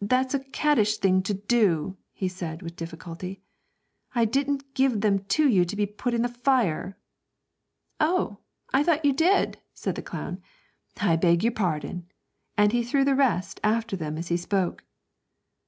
[0.00, 3.42] 'That's a caddish thing to do,' he said, with difficulty;
[4.12, 6.98] 'I didn't give them to you to put in the fire!'
[8.00, 8.38] 'Oh,
[8.72, 10.42] I thought you did,' said the clown,
[11.00, 12.10] 'I beg your pardon;'
[12.58, 14.84] and he threw the rest after them as he spoke.